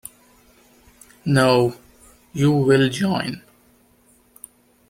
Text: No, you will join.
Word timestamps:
No, 1.25 1.75
you 2.33 2.51
will 2.51 2.89
join. 2.89 3.43